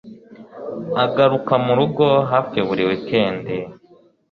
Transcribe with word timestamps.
Agaruka 1.03 1.53
murugo 1.65 2.07
hafi 2.31 2.57
buri 2.67 2.83
wikendi 2.89 3.55